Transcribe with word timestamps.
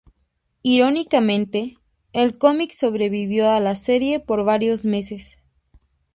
Irónicamente, 0.63 1.77
el 2.11 2.35
cómic 2.39 2.71
sobrevivió 2.71 3.51
a 3.51 3.59
la 3.59 3.75
serie 3.75 4.19
por 4.19 4.43
varios 4.43 4.83
meses. 4.83 5.37